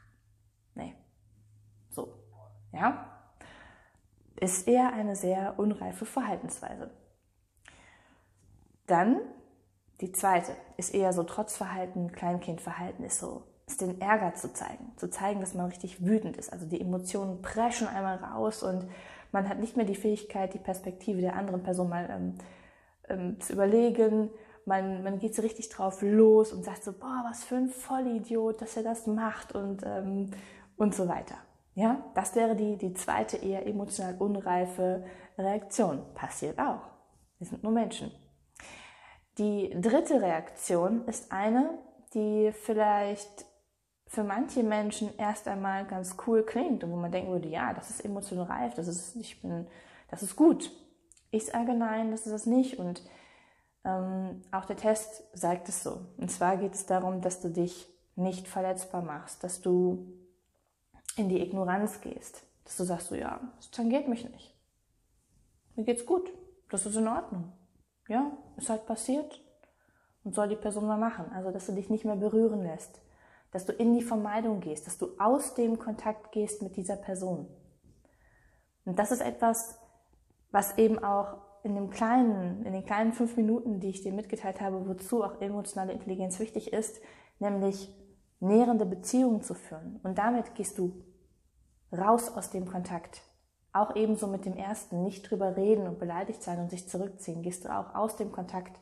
nee. 0.74 0.96
So, 1.92 2.16
ja. 2.72 3.08
Ist 4.36 4.68
eher 4.68 4.92
eine 4.94 5.16
sehr 5.16 5.60
unreife 5.60 6.06
Verhaltensweise. 6.06 6.90
Dann 8.88 9.22
die 10.02 10.12
zweite 10.12 10.56
ist 10.78 10.96
eher 10.96 11.14
so 11.14 11.22
Trotzverhalten, 11.22 12.12
Kleinkindverhalten 12.12 13.06
ist 13.06 13.20
so 13.20 13.44
ist 13.72 13.82
den 13.82 14.00
Ärger 14.02 14.34
zu 14.36 14.54
zeigen, 14.54 14.92
zu 14.98 15.10
zeigen, 15.10 15.40
dass 15.40 15.54
man 15.54 15.68
richtig 15.68 16.06
wütend 16.06 16.38
ist. 16.38 16.52
Also 16.52 16.66
die 16.66 16.82
Emotionen 16.82 17.42
preschen 17.42 17.88
einmal 17.88 18.18
raus 18.18 18.64
und 18.64 18.88
man 19.32 19.48
hat 19.48 19.60
nicht 19.60 19.78
mehr 19.78 19.86
die 19.86 19.96
Fähigkeit, 19.96 20.54
die 20.54 20.60
Perspektive 20.60 21.22
der 21.22 21.36
anderen 21.36 21.64
Person 21.64 21.90
mal 21.90 22.10
ähm, 22.10 22.36
ähm, 23.10 23.40
zu 23.40 23.54
überlegen. 23.54 24.30
Man, 24.66 25.04
man 25.04 25.20
geht 25.20 25.36
so 25.36 25.42
richtig 25.42 25.70
drauf 25.70 26.02
los 26.02 26.54
und 26.54 26.64
sagt 26.64 26.84
so, 26.84 26.94
boah, 26.94 27.26
was 27.28 27.44
für 27.44 27.56
ein 27.56 27.70
Vollidiot, 27.70 28.62
dass 28.62 28.78
er 28.78 28.84
das 28.84 29.08
macht 29.08 29.56
und, 29.56 29.84
ähm, 29.86 30.32
und 30.78 30.94
so 30.94 31.08
weiter. 31.08 31.36
Ja, 31.74 32.04
das 32.14 32.36
wäre 32.36 32.56
die, 32.56 32.78
die 32.78 32.94
zweite 32.94 33.38
eher 33.38 33.66
emotional 33.66 34.16
unreife 34.20 35.06
Reaktion. 35.38 36.02
Passiert 36.14 36.60
auch. 36.60 36.82
Wir 37.40 37.48
sind 37.48 37.64
nur 37.64 37.72
Menschen. 37.72 38.12
Die 39.38 39.74
dritte 39.80 40.22
Reaktion 40.22 41.06
ist 41.08 41.32
eine, 41.32 41.80
die 42.14 42.52
vielleicht 42.52 43.46
für 44.12 44.26
manche 44.26 44.62
Menschen 44.62 45.18
erst 45.18 45.48
einmal 45.48 45.86
ganz 45.86 46.18
cool 46.28 46.44
klingt 46.44 46.84
und 46.84 46.92
wo 46.92 46.98
man 46.98 47.14
denken 47.14 47.32
würde, 47.32 47.48
ja, 47.48 47.74
das 47.74 47.90
ist 47.90 48.04
emotional 48.04 48.46
reif, 48.46 48.74
das 48.74 48.90
ist, 48.90 49.16
ich 49.16 49.42
bin, 49.42 49.66
das 50.10 50.22
ist 50.22 50.36
gut. 50.36 50.70
Ich 51.32 51.46
sage 51.46 51.74
nein, 51.74 52.12
das 52.12 52.28
ist 52.28 52.34
es 52.34 52.46
nicht 52.46 52.78
und 52.78 53.02
ähm, 53.86 54.42
auch 54.52 54.66
der 54.66 54.76
Test 54.76 55.24
sagt 55.32 55.70
es 55.70 55.82
so. 55.82 56.02
Und 56.18 56.30
zwar 56.30 56.58
geht 56.58 56.74
es 56.74 56.86
darum, 56.86 57.22
dass 57.22 57.40
du 57.40 57.48
dich 57.48 57.88
nicht 58.18 58.50
verletzbar 58.50 59.02
machst, 59.02 59.46
dass 59.46 59.62
du 59.62 60.12
in 61.16 61.30
die 61.30 61.42
Ignoranz 61.42 62.02
gehst, 62.02 62.44
dass 62.66 62.76
du 62.76 62.84
sagst 62.84 63.08
so, 63.08 63.16
ja, 63.16 63.40
das 63.56 63.72
tangiert 63.72 64.10
mich 64.10 64.30
nicht. 64.30 64.54
Mir 65.78 65.86
geht's 65.86 66.06
gut, 66.06 66.30
das 66.70 66.86
ist 66.86 66.98
in 66.98 67.08
Ordnung. 67.08 67.54
Ja, 68.10 68.30
ist 68.58 68.70
halt 68.70 68.86
passiert 68.86 69.40
und 70.26 70.36
soll 70.36 70.50
die 70.50 70.58
Person 70.58 70.86
mal 70.86 70.98
machen. 70.98 71.32
Also, 71.34 71.50
dass 71.52 71.68
du 71.68 71.72
dich 71.72 71.90
nicht 71.90 72.04
mehr 72.04 72.18
berühren 72.18 72.62
lässt 72.62 73.00
dass 73.52 73.66
du 73.66 73.74
in 73.74 73.94
die 73.94 74.04
Vermeidung 74.04 74.60
gehst, 74.62 74.88
dass 74.88 74.98
du 74.98 75.10
aus 75.20 75.54
dem 75.54 75.78
Kontakt 75.78 76.32
gehst 76.32 76.62
mit 76.62 76.76
dieser 76.78 76.96
Person. 76.96 77.48
Und 78.86 78.98
das 78.98 79.12
ist 79.12 79.22
etwas, 79.22 79.78
was 80.52 80.78
eben 80.78 81.00
auch 81.00 81.38
in 81.64 81.76
dem 81.76 81.90
kleinen, 81.90 82.66
in 82.66 82.74
den 82.74 82.86
kleinen 82.86 83.14
fünf 83.14 83.38
Minuten, 83.38 83.80
die 83.80 83.90
ich 83.90 84.02
dir 84.02 84.14
mitgeteilt 84.14 84.62
habe, 84.62 84.88
wozu 84.88 85.24
auch 85.24 85.40
emotionale 85.42 85.94
Intelligenz 85.94 86.40
wichtig 86.40 86.74
ist, 86.74 87.00
nämlich 87.40 87.94
nährende 88.40 88.86
Beziehungen 88.86 89.42
zu 89.42 89.54
führen. 89.54 90.00
Und 90.04 90.18
damit 90.18 90.56
gehst 90.56 90.78
du 90.78 91.04
raus 91.92 92.30
aus 92.36 92.50
dem 92.50 92.66
Kontakt. 92.66 93.22
Auch 93.74 93.96
ebenso 93.96 94.28
mit 94.28 94.46
dem 94.46 94.58
ersten, 94.58 95.04
nicht 95.04 95.30
drüber 95.30 95.56
reden 95.56 95.88
und 95.88 96.00
beleidigt 96.00 96.42
sein 96.42 96.60
und 96.60 96.72
sich 96.72 96.90
zurückziehen, 96.90 97.42
gehst 97.42 97.66
du 97.66 97.70
auch 97.70 97.94
aus 97.96 98.16
dem 98.16 98.32
Kontakt. 98.32 98.80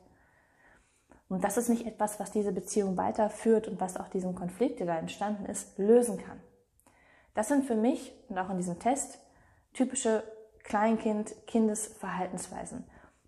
Und 1.30 1.44
das 1.44 1.58
ist 1.58 1.70
nicht 1.70 1.86
etwas, 1.86 2.20
was 2.20 2.32
diese 2.32 2.52
Beziehung 2.52 2.98
weiterführt 2.98 3.68
und 3.68 3.80
was 3.80 3.98
auch 3.98 4.08
diesen 4.10 4.34
Konflikt, 4.36 4.80
der 4.80 4.88
da 4.88 4.98
entstanden 4.98 5.46
ist, 5.46 5.78
lösen 5.78 6.18
kann. 6.18 6.40
Das 7.36 7.48
sind 7.48 7.66
für 7.66 7.76
mich 7.76 8.12
und 8.28 8.40
auch 8.40 8.50
in 8.50 8.58
diesem 8.58 8.80
Test 8.80 9.20
typische 9.74 10.24
Kleinkind-Kindesverhaltensweisen. 10.64 12.84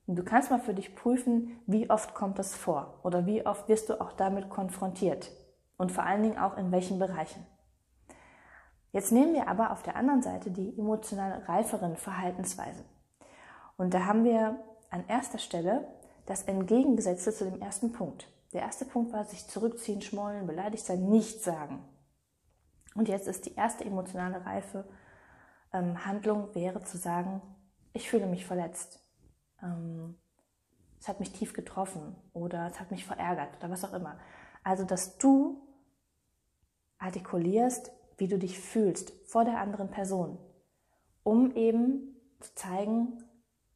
Und 0.08 0.16
du 0.16 0.24
kannst 0.24 0.50
mal 0.50 0.60
für 0.60 0.74
dich 0.74 0.96
prüfen, 0.96 1.60
wie 1.68 1.88
oft 1.90 2.16
kommt 2.16 2.40
das 2.40 2.56
vor 2.56 3.00
oder 3.04 3.28
wie 3.28 3.46
oft 3.46 3.70
wirst 3.70 3.90
du 3.90 4.02
auch 4.02 4.14
damit 4.14 4.50
konfrontiert 4.50 5.30
und 5.78 5.92
vor 5.92 6.04
allen 6.04 6.24
Dingen 6.24 6.40
auch 6.40 6.58
in 6.58 6.72
welchen 6.72 6.98
Bereichen. 7.00 7.46
Jetzt 8.92 9.12
nehmen 9.12 9.34
wir 9.34 9.48
aber 9.48 9.72
auf 9.72 9.84
der 9.84 9.96
anderen 9.96 10.22
Seite 10.22 10.52
die 10.52 10.78
emotional 10.78 11.44
reiferen 11.44 11.96
Verhaltensweisen. 11.96 12.84
Und 13.78 13.94
da 13.94 14.06
haben 14.06 14.26
wir 14.26 14.60
an 14.90 15.06
erster 15.08 15.38
Stelle 15.38 15.88
das 16.26 16.44
Entgegengesetzte 16.44 17.34
zu 17.34 17.46
dem 17.46 17.62
ersten 17.62 17.92
Punkt. 17.92 18.28
Der 18.54 18.62
erste 18.62 18.86
Punkt 18.86 19.14
war 19.14 19.26
sich 19.26 19.48
zurückziehen, 19.48 20.02
schmollen, 20.02 20.48
beleidigt 20.48 20.86
sein, 20.86 21.10
nichts 21.10 21.44
sagen. 21.44 21.84
Und 22.96 23.08
jetzt 23.08 23.28
ist 23.28 23.46
die 23.46 23.56
erste 23.56 23.86
emotionale 23.86 24.46
reife 24.46 24.86
ähm, 25.74 26.06
Handlung 26.06 26.54
wäre 26.54 26.84
zu 26.84 26.98
sagen, 26.98 27.42
ich 27.94 28.10
fühle 28.10 28.28
mich 28.28 28.46
verletzt. 28.46 29.04
Ähm, 29.62 30.18
es 31.00 31.08
hat 31.08 31.20
mich 31.20 31.32
tief 31.32 31.54
getroffen 31.54 32.16
oder 32.34 32.68
es 32.68 32.80
hat 32.80 32.92
mich 32.92 33.06
verärgert 33.06 33.58
oder 33.58 33.70
was 33.70 33.84
auch 33.84 33.94
immer. 33.94 34.20
Also, 34.64 34.84
dass 34.84 35.18
du 35.18 35.62
artikulierst, 37.00 37.92
wie 38.18 38.28
du 38.28 38.38
dich 38.38 38.60
fühlst 38.60 39.12
vor 39.26 39.46
der 39.46 39.60
anderen 39.60 39.90
Person, 39.90 40.38
um 41.24 41.56
eben 41.56 42.16
zu 42.40 42.54
zeigen, 42.54 43.24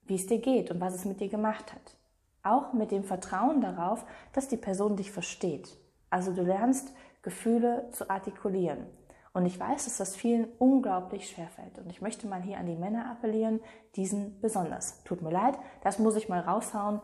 wie 0.04 0.16
es 0.16 0.28
dir 0.28 0.40
geht 0.40 0.70
und 0.70 0.80
was 0.80 0.94
es 0.94 1.06
mit 1.06 1.20
dir 1.20 1.30
gemacht 1.30 1.74
hat. 1.74 1.98
Auch 2.46 2.74
mit 2.74 2.92
dem 2.92 3.04
Vertrauen 3.04 3.60
darauf, 3.60 4.06
dass 4.32 4.48
die 4.48 4.56
Person 4.56 4.96
dich 4.96 5.12
versteht. 5.12 5.78
Also 6.12 6.32
du 6.32 6.44
lernst 6.44 6.94
Gefühle 7.24 7.90
zu 7.92 8.10
artikulieren. 8.10 8.86
Und 9.34 9.48
ich 9.48 9.60
weiß, 9.60 9.86
dass 9.86 9.98
das 9.98 10.16
vielen 10.16 10.48
unglaublich 10.60 11.28
schwer 11.28 11.48
fällt. 11.48 11.80
Und 11.80 11.90
ich 11.90 12.02
möchte 12.02 12.28
mal 12.28 12.42
hier 12.42 12.60
an 12.60 12.68
die 12.68 12.76
Männer 12.76 13.10
appellieren, 13.10 13.60
diesen 13.96 14.40
besonders. 14.42 15.04
Tut 15.04 15.24
mir 15.24 15.32
leid, 15.32 15.58
das 15.82 15.98
muss 15.98 16.16
ich 16.16 16.30
mal 16.30 16.40
raushauen. 16.40 17.02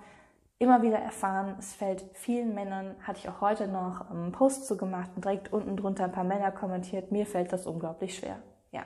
Immer 0.60 0.84
wieder 0.84 1.00
erfahren, 1.00 1.56
es 1.58 1.74
fällt 1.74 2.06
vielen 2.14 2.54
Männern, 2.54 2.96
hatte 3.02 3.18
ich 3.18 3.28
auch 3.28 3.42
heute 3.42 3.68
noch 3.68 4.12
einen 4.12 4.32
Post 4.32 4.68
zu 4.68 4.78
gemacht 4.78 5.10
und 5.16 5.26
direkt 5.26 5.52
unten 5.52 5.76
drunter 5.76 6.04
ein 6.04 6.12
paar 6.12 6.24
Männer 6.24 6.52
kommentiert, 6.52 7.12
mir 7.12 7.26
fällt 7.26 7.52
das 7.52 7.66
unglaublich 7.66 8.16
schwer. 8.16 8.38
Ja. 8.72 8.84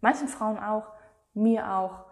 Manchen 0.00 0.26
Frauen 0.26 0.58
auch, 0.58 0.88
mir 1.32 1.72
auch 1.72 2.09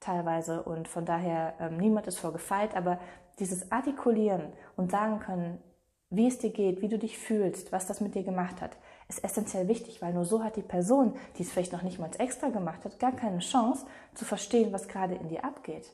teilweise 0.00 0.62
und 0.62 0.88
von 0.88 1.04
daher 1.04 1.54
ähm, 1.60 1.76
niemand 1.76 2.06
ist 2.06 2.18
vorgefeilt, 2.18 2.76
aber 2.76 2.98
dieses 3.38 3.70
Artikulieren 3.70 4.52
und 4.76 4.90
sagen 4.90 5.20
können, 5.20 5.62
wie 6.10 6.26
es 6.26 6.38
dir 6.38 6.50
geht, 6.50 6.80
wie 6.80 6.88
du 6.88 6.98
dich 6.98 7.18
fühlst, 7.18 7.70
was 7.70 7.86
das 7.86 8.00
mit 8.00 8.14
dir 8.14 8.22
gemacht 8.22 8.60
hat, 8.60 8.76
ist 9.08 9.22
essentiell 9.22 9.68
wichtig, 9.68 10.00
weil 10.00 10.14
nur 10.14 10.24
so 10.24 10.42
hat 10.42 10.56
die 10.56 10.62
Person, 10.62 11.14
die 11.36 11.42
es 11.42 11.50
vielleicht 11.50 11.72
noch 11.72 11.82
nicht 11.82 11.98
mal 11.98 12.10
extra 12.18 12.48
gemacht 12.48 12.84
hat, 12.84 12.98
gar 12.98 13.12
keine 13.12 13.40
Chance 13.40 13.86
zu 14.14 14.24
verstehen, 14.24 14.72
was 14.72 14.88
gerade 14.88 15.14
in 15.14 15.28
dir 15.28 15.44
abgeht. 15.44 15.92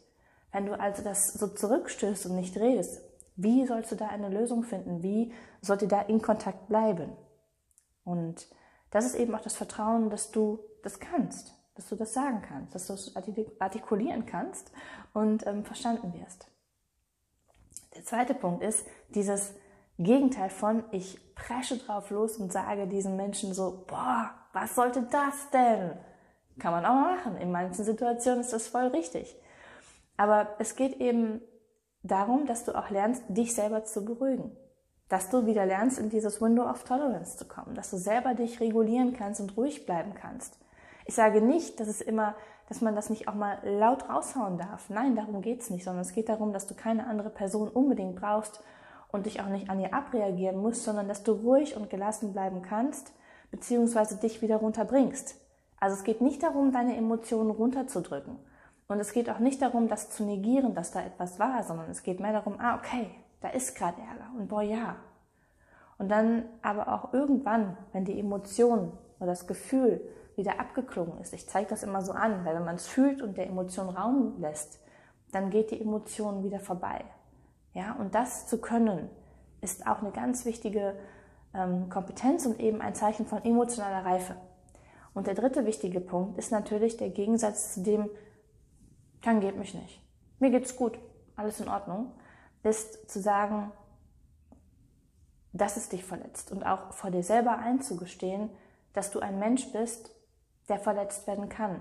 Wenn 0.52 0.66
du 0.66 0.78
also 0.78 1.02
das 1.02 1.32
so 1.34 1.49
zurückstößt 1.49 2.26
und 2.26 2.37
nicht 2.37 2.56
redest, 2.56 3.02
wie 3.37 3.66
sollst 3.66 3.90
du 3.90 3.96
da 3.96 4.06
eine 4.06 4.28
Lösung 4.28 4.62
finden? 4.62 5.02
Wie 5.02 5.32
sollt 5.61 5.82
ihr 5.82 5.88
da 5.88 6.02
in 6.02 6.23
Kontakt 6.23 6.68
bleiben? 6.68 7.12
Und 8.04 8.46
das 8.90 9.06
ist 9.06 9.16
eben 9.16 9.34
auch 9.34 9.40
das 9.40 9.56
Vertrauen, 9.56 10.11
dass 10.11 10.30
du 10.30 10.61
das 10.84 11.00
kannst, 11.00 11.52
dass 11.74 11.88
du 11.88 11.96
das 11.96 12.12
sagen 12.12 12.42
kannst, 12.42 12.74
dass 12.74 12.86
du 12.86 12.92
es 12.94 13.14
artikulieren 13.58 14.26
kannst 14.26 14.72
und 15.12 15.46
ähm, 15.46 15.64
verstanden 15.64 16.12
wirst. 16.14 16.46
Der 17.94 18.04
zweite 18.04 18.34
Punkt 18.34 18.62
ist 18.62 18.86
dieses 19.10 19.54
Gegenteil 19.98 20.50
von, 20.50 20.84
ich 20.90 21.34
presche 21.34 21.78
drauf 21.78 22.10
los 22.10 22.36
und 22.36 22.52
sage 22.52 22.86
diesen 22.86 23.16
Menschen 23.16 23.54
so, 23.54 23.84
boah, 23.86 24.30
was 24.52 24.74
sollte 24.74 25.02
das 25.10 25.50
denn? 25.50 25.92
Kann 26.58 26.72
man 26.72 26.84
auch 26.84 26.94
machen. 26.94 27.36
In 27.36 27.50
manchen 27.50 27.84
Situationen 27.84 28.40
ist 28.40 28.52
das 28.52 28.68
voll 28.68 28.86
richtig. 28.88 29.36
Aber 30.16 30.54
es 30.58 30.76
geht 30.76 31.00
eben 31.00 31.40
darum, 32.02 32.46
dass 32.46 32.64
du 32.64 32.76
auch 32.76 32.90
lernst, 32.90 33.24
dich 33.28 33.54
selber 33.54 33.84
zu 33.84 34.04
beruhigen. 34.04 34.56
Dass 35.08 35.30
du 35.30 35.46
wieder 35.46 35.66
lernst, 35.66 35.98
in 35.98 36.10
dieses 36.10 36.40
Window 36.40 36.68
of 36.68 36.84
Tolerance 36.84 37.36
zu 37.36 37.46
kommen. 37.46 37.74
Dass 37.74 37.90
du 37.90 37.96
selber 37.96 38.34
dich 38.34 38.60
regulieren 38.60 39.12
kannst 39.12 39.40
und 39.40 39.56
ruhig 39.56 39.86
bleiben 39.86 40.14
kannst. 40.14 40.58
Ich 41.04 41.14
sage 41.14 41.40
nicht, 41.40 41.80
dass 41.80 41.88
es 41.88 42.00
immer, 42.00 42.34
dass 42.68 42.80
man 42.80 42.94
das 42.94 43.11
nicht 43.11 43.28
auch 43.28 43.34
mal 43.34 43.58
laut 43.62 44.08
raushauen 44.08 44.58
darf. 44.58 44.88
Nein, 44.88 45.16
darum 45.16 45.42
geht's 45.42 45.70
nicht, 45.70 45.84
sondern 45.84 46.02
es 46.02 46.12
geht 46.12 46.28
darum, 46.28 46.52
dass 46.52 46.66
du 46.66 46.75
keine 46.75 47.06
andere 47.06 47.30
Person 47.30 47.68
unbedingt 47.68 48.16
brauchst, 48.16 48.62
und 49.14 49.26
dich 49.26 49.40
auch 49.40 49.46
nicht 49.46 49.70
an 49.70 49.78
ihr 49.78 49.94
abreagieren 49.94 50.56
musst, 50.61 50.82
sondern 50.82 51.06
dass 51.06 51.23
du 51.23 51.32
ruhig 51.32 51.76
und 51.76 51.88
gelassen 51.88 52.32
bleiben 52.32 52.62
kannst, 52.62 53.12
beziehungsweise 53.52 54.16
dich 54.16 54.42
wieder 54.42 54.56
runterbringst. 54.56 55.37
Also 55.78 55.94
es 55.96 56.02
geht 56.02 56.20
nicht 56.20 56.42
darum, 56.42 56.73
deine 56.73 56.96
Emotionen 56.96 57.50
runterzudrücken. 57.50 58.37
Und 58.88 58.99
es 58.99 59.12
geht 59.12 59.30
auch 59.30 59.38
nicht 59.38 59.62
darum, 59.62 59.87
das 59.87 60.11
zu 60.11 60.25
negieren, 60.25 60.75
dass 60.75 60.90
da 60.90 61.00
etwas 61.00 61.38
war, 61.38 61.62
sondern 61.62 61.90
es 61.90 62.02
geht 62.02 62.18
mehr 62.18 62.32
darum, 62.32 62.56
ah, 62.58 62.76
okay, 62.76 63.08
da 63.40 63.50
ist 63.50 63.76
gerade 63.76 64.00
Ärger 64.00 64.37
und 64.37 64.49
boah, 64.49 64.62
ja. 64.62 64.96
Und 65.96 66.08
dann 66.08 66.46
aber 66.61 66.92
auch 66.92 67.12
irgendwann, 67.12 67.76
wenn 67.92 68.04
die 68.04 68.18
Emotion 68.18 68.99
oder 69.18 69.28
das 69.28 69.46
Gefühl 69.46 70.00
wieder 70.36 70.60
abgeklungen 70.60 71.20
ist, 71.20 71.32
ich 71.32 71.48
zeige 71.48 71.70
das 71.70 71.82
immer 71.82 72.02
so 72.02 72.12
an, 72.12 72.44
weil 72.44 72.56
wenn 72.56 72.64
man 72.64 72.76
es 72.76 72.86
fühlt 72.86 73.22
und 73.22 73.36
der 73.36 73.46
Emotion 73.46 73.88
Raum 73.88 74.34
lässt, 74.38 74.80
dann 75.32 75.50
geht 75.50 75.70
die 75.70 75.80
Emotion 75.80 76.44
wieder 76.44 76.60
vorbei. 76.60 77.04
Ja, 77.72 77.94
und 77.94 78.14
das 78.14 78.46
zu 78.46 78.60
können, 78.60 79.10
ist 79.60 79.86
auch 79.86 80.00
eine 80.00 80.12
ganz 80.12 80.44
wichtige 80.44 80.96
ähm, 81.54 81.88
Kompetenz 81.88 82.46
und 82.46 82.60
eben 82.60 82.80
ein 82.80 82.94
Zeichen 82.94 83.26
von 83.26 83.44
emotionaler 83.44 84.04
Reife. 84.04 84.36
Und 85.12 85.26
der 85.26 85.34
dritte 85.34 85.64
wichtige 85.64 86.00
Punkt 86.00 86.38
ist 86.38 86.52
natürlich 86.52 86.96
der 86.96 87.10
Gegensatz 87.10 87.74
zu 87.74 87.82
dem, 87.82 88.10
dann 89.22 89.40
geht 89.40 89.56
mich 89.56 89.74
nicht. 89.74 90.02
Mir 90.38 90.50
geht's 90.50 90.76
gut, 90.76 90.98
alles 91.36 91.60
in 91.60 91.68
Ordnung, 91.68 92.12
ist 92.62 93.10
zu 93.10 93.20
sagen, 93.20 93.72
dass 95.52 95.76
es 95.76 95.88
dich 95.88 96.04
verletzt 96.04 96.50
und 96.50 96.64
auch 96.64 96.92
vor 96.92 97.10
dir 97.10 97.22
selber 97.22 97.58
einzugestehen, 97.58 98.50
dass 98.92 99.10
du 99.10 99.20
ein 99.20 99.38
Mensch 99.38 99.70
bist, 99.72 100.13
der 100.68 100.78
verletzt 100.78 101.26
werden 101.26 101.49
kann. 101.49 101.80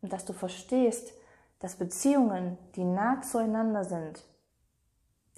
Und 0.00 0.12
dass 0.12 0.24
du 0.24 0.32
verstehst, 0.32 1.12
dass 1.58 1.76
Beziehungen, 1.76 2.58
die 2.74 2.84
nah 2.84 3.22
zueinander 3.22 3.84
sind, 3.84 4.24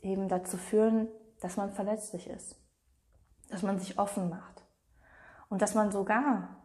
eben 0.00 0.28
dazu 0.28 0.56
führen, 0.56 1.08
dass 1.40 1.56
man 1.56 1.72
verletzlich 1.72 2.28
ist, 2.28 2.56
dass 3.50 3.62
man 3.62 3.78
sich 3.78 3.98
offen 3.98 4.30
macht. 4.30 4.62
Und 5.48 5.60
dass 5.60 5.74
man 5.74 5.92
sogar 5.92 6.56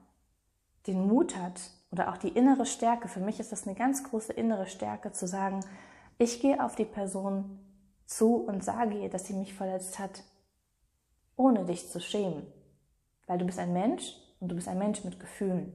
den 0.87 1.07
Mut 1.07 1.35
hat 1.35 1.59
oder 1.91 2.09
auch 2.09 2.17
die 2.17 2.29
innere 2.29 2.65
Stärke, 2.65 3.07
für 3.07 3.19
mich 3.19 3.39
ist 3.39 3.51
das 3.51 3.67
eine 3.67 3.75
ganz 3.75 4.03
große 4.03 4.33
innere 4.33 4.67
Stärke 4.67 5.11
zu 5.11 5.27
sagen, 5.27 5.59
ich 6.17 6.41
gehe 6.41 6.63
auf 6.63 6.75
die 6.75 6.85
Person 6.85 7.59
zu 8.05 8.35
und 8.35 8.63
sage 8.63 8.99
ihr, 8.99 9.09
dass 9.09 9.27
sie 9.27 9.33
mich 9.33 9.53
verletzt 9.53 9.99
hat, 9.99 10.23
ohne 11.35 11.65
dich 11.65 11.89
zu 11.89 11.99
schämen, 11.99 12.45
weil 13.27 13.37
du 13.37 13.45
bist 13.45 13.59
ein 13.59 13.73
Mensch 13.73 14.15
und 14.39 14.49
du 14.49 14.55
bist 14.55 14.67
ein 14.67 14.79
Mensch 14.79 15.03
mit 15.03 15.19
Gefühlen. 15.19 15.73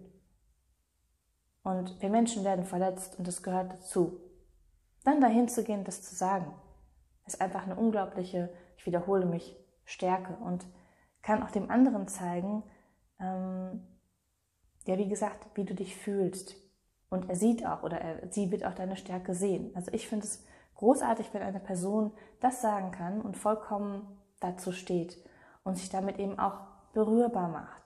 Und 1.64 2.00
wir 2.00 2.10
Menschen 2.10 2.44
werden 2.44 2.64
verletzt 2.64 3.18
und 3.18 3.26
das 3.26 3.42
gehört 3.42 3.72
dazu. 3.72 4.20
Dann 5.02 5.20
dahin 5.20 5.48
zu 5.48 5.64
gehen, 5.64 5.82
das 5.82 6.02
zu 6.02 6.14
sagen 6.14 6.54
ist 7.26 7.40
einfach 7.40 7.64
eine 7.64 7.76
unglaubliche, 7.76 8.52
ich 8.76 8.86
wiederhole 8.86 9.26
mich, 9.26 9.56
Stärke 9.84 10.34
und 10.36 10.66
kann 11.22 11.42
auch 11.42 11.50
dem 11.50 11.70
anderen 11.70 12.08
zeigen, 12.08 12.62
ähm, 13.20 13.86
ja, 14.86 14.98
wie 14.98 15.08
gesagt, 15.08 15.46
wie 15.54 15.64
du 15.64 15.74
dich 15.74 15.96
fühlst. 15.96 16.56
Und 17.10 17.28
er 17.28 17.36
sieht 17.36 17.66
auch 17.66 17.82
oder 17.82 17.98
er, 17.98 18.32
sie 18.32 18.50
wird 18.50 18.64
auch 18.64 18.74
deine 18.74 18.96
Stärke 18.96 19.34
sehen. 19.34 19.72
Also 19.74 19.92
ich 19.92 20.08
finde 20.08 20.26
es 20.26 20.44
großartig, 20.74 21.32
wenn 21.32 21.42
eine 21.42 21.60
Person 21.60 22.12
das 22.40 22.60
sagen 22.60 22.90
kann 22.90 23.20
und 23.20 23.36
vollkommen 23.36 24.18
dazu 24.40 24.72
steht 24.72 25.16
und 25.62 25.76
sich 25.76 25.90
damit 25.90 26.18
eben 26.18 26.38
auch 26.38 26.60
berührbar 26.92 27.48
macht. 27.48 27.83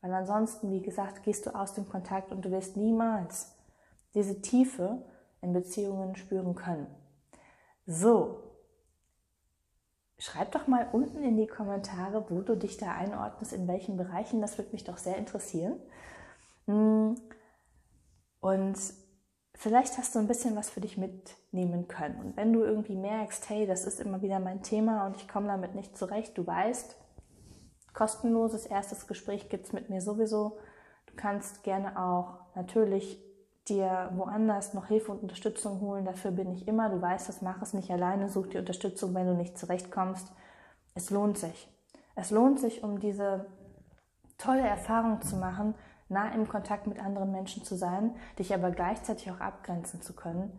Weil 0.00 0.14
ansonsten, 0.14 0.70
wie 0.70 0.82
gesagt, 0.82 1.22
gehst 1.22 1.46
du 1.46 1.54
aus 1.54 1.74
dem 1.74 1.88
Kontakt 1.88 2.32
und 2.32 2.44
du 2.44 2.50
wirst 2.50 2.76
niemals 2.76 3.54
diese 4.14 4.40
Tiefe 4.40 5.02
in 5.40 5.52
Beziehungen 5.52 6.16
spüren 6.16 6.54
können. 6.54 6.86
So, 7.86 8.42
schreib 10.18 10.52
doch 10.52 10.66
mal 10.66 10.88
unten 10.92 11.22
in 11.22 11.36
die 11.36 11.46
Kommentare, 11.46 12.26
wo 12.28 12.40
du 12.40 12.56
dich 12.56 12.76
da 12.76 12.92
einordnest, 12.92 13.52
in 13.52 13.66
welchen 13.68 13.96
Bereichen. 13.96 14.40
Das 14.40 14.58
würde 14.58 14.72
mich 14.72 14.84
doch 14.84 14.98
sehr 14.98 15.16
interessieren. 15.16 15.80
Hm. 16.66 17.16
Und 18.40 18.78
vielleicht 19.54 19.98
hast 19.98 20.14
du 20.14 20.18
ein 20.18 20.28
bisschen 20.28 20.54
was 20.54 20.70
für 20.70 20.80
dich 20.80 20.96
mitnehmen 20.96 21.88
können. 21.88 22.20
Und 22.20 22.36
wenn 22.36 22.52
du 22.52 22.62
irgendwie 22.62 22.96
merkst, 22.96 23.48
hey, 23.48 23.66
das 23.66 23.84
ist 23.84 24.00
immer 24.00 24.22
wieder 24.22 24.38
mein 24.38 24.62
Thema 24.62 25.06
und 25.06 25.16
ich 25.16 25.28
komme 25.28 25.48
damit 25.48 25.74
nicht 25.74 25.96
zurecht, 25.96 26.36
du 26.38 26.46
weißt, 26.46 26.96
kostenloses 27.98 28.64
erstes 28.64 29.08
Gespräch 29.08 29.48
gibt 29.48 29.66
es 29.66 29.72
mit 29.72 29.90
mir 29.90 30.00
sowieso. 30.00 30.56
Du 31.06 31.14
kannst 31.16 31.64
gerne 31.64 31.98
auch 31.98 32.38
natürlich 32.54 33.20
dir 33.68 34.10
woanders 34.14 34.72
noch 34.72 34.86
Hilfe 34.86 35.10
und 35.10 35.22
Unterstützung 35.22 35.80
holen. 35.80 36.04
Dafür 36.04 36.30
bin 36.30 36.52
ich 36.52 36.68
immer. 36.68 36.90
Du 36.90 37.02
weißt 37.02 37.28
das, 37.28 37.42
mach 37.42 37.60
es 37.60 37.74
nicht 37.74 37.90
alleine, 37.90 38.28
such 38.28 38.46
die 38.46 38.58
Unterstützung, 38.58 39.14
wenn 39.14 39.26
du 39.26 39.34
nicht 39.34 39.58
zurechtkommst. 39.58 40.32
Es 40.94 41.10
lohnt 41.10 41.38
sich. 41.38 41.68
Es 42.14 42.30
lohnt 42.30 42.60
sich, 42.60 42.84
um 42.84 43.00
diese 43.00 43.46
tolle 44.38 44.66
Erfahrung 44.66 45.20
zu 45.22 45.34
machen, 45.34 45.74
nah 46.08 46.30
im 46.32 46.46
Kontakt 46.48 46.86
mit 46.86 47.00
anderen 47.00 47.32
Menschen 47.32 47.64
zu 47.64 47.74
sein, 47.74 48.14
dich 48.38 48.54
aber 48.54 48.70
gleichzeitig 48.70 49.28
auch 49.32 49.40
abgrenzen 49.40 50.02
zu 50.02 50.14
können. 50.14 50.56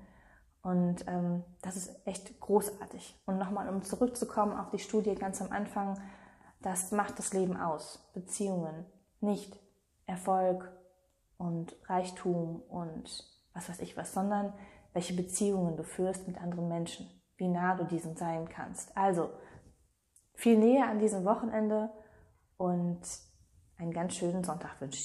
Und 0.61 1.07
ähm, 1.07 1.45
das 1.61 1.77
ist 1.77 2.05
echt 2.05 2.37
großartig. 2.41 3.17
Und 3.25 3.37
nochmal, 3.37 3.69
um 3.69 3.81
zurückzukommen 3.81 4.51
auf 4.59 4.71
die 4.71 4.79
Studie 4.79 5.15
ganz 5.15 5.41
am 5.41 5.53
Anfang, 5.53 5.97
das 6.61 6.91
macht 6.91 7.19
das 7.19 7.33
Leben 7.33 7.57
aus. 7.57 8.09
Beziehungen, 8.13 8.85
nicht 9.21 9.59
Erfolg 10.05 10.71
und 11.37 11.75
Reichtum 11.87 12.61
und 12.69 13.25
was 13.53 13.69
weiß 13.69 13.79
ich 13.79 13.95
was, 13.97 14.13
sondern 14.13 14.53
welche 14.93 15.13
Beziehungen 15.13 15.77
du 15.77 15.83
führst 15.83 16.27
mit 16.27 16.41
anderen 16.41 16.67
Menschen, 16.67 17.07
wie 17.37 17.47
nah 17.47 17.75
du 17.75 17.85
diesen 17.85 18.15
sein 18.15 18.49
kannst. 18.49 18.95
Also 18.97 19.29
viel 20.33 20.57
Nähe 20.57 20.85
an 20.85 20.99
diesem 20.99 21.25
Wochenende 21.25 21.89
und 22.57 23.01
einen 23.77 23.91
ganz 23.91 24.15
schönen 24.15 24.43
Sonntag 24.43 24.81
wünsche 24.81 24.95
ich. 24.95 24.97